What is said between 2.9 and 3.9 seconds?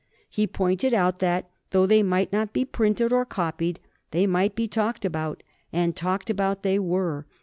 or copied,